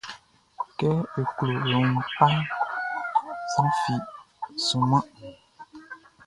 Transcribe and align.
Kɛ 0.77 0.89
e 1.19 1.21
klo 1.35 1.53
e 1.69 1.71
wun 1.79 1.93
kpaʼn, 2.09 2.35
sran 3.51 3.69
fi 3.81 3.95
sunman. 4.65 5.05